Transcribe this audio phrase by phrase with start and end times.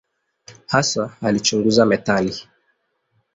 [0.67, 2.33] Hasa alichunguza metali.